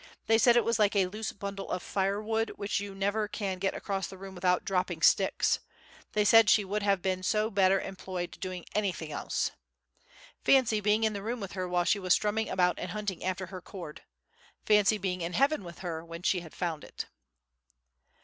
[0.25, 3.59] They said it was like a loose bundle of fire wood which you never can
[3.59, 5.59] get across the room without dropping sticks;
[6.13, 9.51] they said she would have been so much better employed doing anything else.
[10.43, 13.45] Fancy being in the room with her while she was strumming about and hunting after
[13.53, 14.01] her chord!
[14.65, 17.05] Fancy being in heaven with her when she had found it!